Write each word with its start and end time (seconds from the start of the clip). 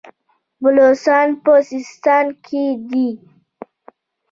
بلوڅان 0.61 1.27
په 1.43 1.53
سیستان 1.69 2.25
کې 2.45 2.63
دي. 2.89 3.09